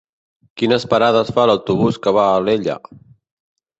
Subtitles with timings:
[0.61, 2.79] Quines parades fa l'autobús que va a Alella?